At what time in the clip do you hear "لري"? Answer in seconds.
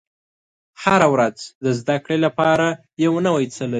3.65-3.69